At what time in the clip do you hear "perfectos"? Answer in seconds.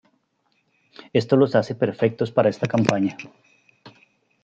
1.75-2.31